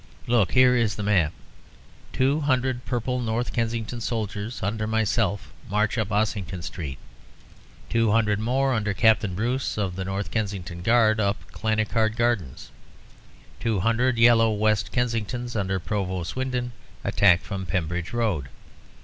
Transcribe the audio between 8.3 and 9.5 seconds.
more under Captain